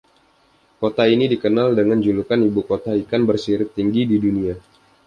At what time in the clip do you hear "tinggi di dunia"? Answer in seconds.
3.77-4.55